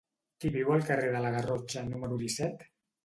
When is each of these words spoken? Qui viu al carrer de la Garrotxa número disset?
Qui 0.45 0.49
viu 0.53 0.71
al 0.77 0.87
carrer 0.87 1.11
de 1.17 1.21
la 1.25 1.33
Garrotxa 1.37 1.85
número 1.93 2.19
disset? 2.23 2.67